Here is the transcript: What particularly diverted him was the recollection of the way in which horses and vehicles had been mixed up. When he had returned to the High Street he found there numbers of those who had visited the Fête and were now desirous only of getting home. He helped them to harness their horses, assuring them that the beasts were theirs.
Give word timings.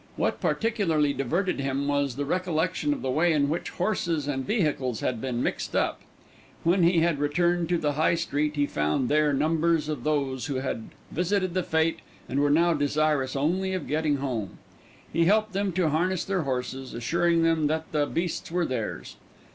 What 0.15 0.41
particularly 0.41 1.13
diverted 1.13 1.59
him 1.59 1.87
was 1.87 2.15
the 2.15 2.25
recollection 2.25 2.91
of 2.91 3.03
the 3.03 3.11
way 3.11 3.33
in 3.33 3.49
which 3.49 3.69
horses 3.69 4.27
and 4.27 4.43
vehicles 4.43 5.01
had 5.01 5.21
been 5.21 5.43
mixed 5.43 5.75
up. 5.75 6.01
When 6.63 6.81
he 6.81 7.01
had 7.01 7.19
returned 7.19 7.69
to 7.69 7.77
the 7.77 7.91
High 7.91 8.15
Street 8.15 8.55
he 8.55 8.65
found 8.65 9.09
there 9.09 9.31
numbers 9.31 9.89
of 9.89 10.03
those 10.03 10.47
who 10.47 10.55
had 10.55 10.85
visited 11.11 11.53
the 11.53 11.61
Fête 11.61 11.97
and 12.27 12.39
were 12.39 12.49
now 12.49 12.73
desirous 12.73 13.35
only 13.35 13.75
of 13.75 13.85
getting 13.87 14.17
home. 14.17 14.57
He 15.13 15.25
helped 15.25 15.53
them 15.53 15.71
to 15.73 15.89
harness 15.89 16.25
their 16.25 16.41
horses, 16.41 16.95
assuring 16.95 17.43
them 17.43 17.67
that 17.67 17.91
the 17.91 18.07
beasts 18.07 18.49
were 18.49 18.65
theirs. 18.65 19.17